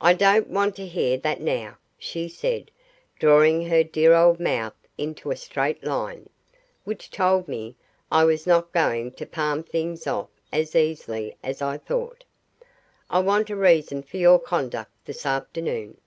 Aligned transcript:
"I 0.00 0.14
don't 0.14 0.48
want 0.48 0.74
to 0.74 0.86
hear 0.88 1.16
that 1.18 1.40
now," 1.40 1.78
she 1.96 2.26
said, 2.28 2.72
drawing 3.20 3.68
her 3.68 3.84
dear 3.84 4.12
old 4.12 4.40
mouth 4.40 4.74
into 4.98 5.30
a 5.30 5.36
straight 5.36 5.84
line, 5.84 6.28
which 6.82 7.08
told 7.08 7.46
me 7.46 7.76
I 8.10 8.24
was 8.24 8.48
not 8.48 8.72
going 8.72 9.12
to 9.12 9.24
palm 9.26 9.62
things 9.62 10.08
off 10.08 10.30
as 10.52 10.74
easily 10.74 11.36
as 11.40 11.62
I 11.62 11.78
thought. 11.78 12.24
"I 13.08 13.20
want 13.20 13.48
a 13.48 13.54
reason 13.54 14.02
for 14.02 14.16
your 14.16 14.40
conduct 14.40 14.90
this 15.04 15.24
afternoon." 15.24 15.98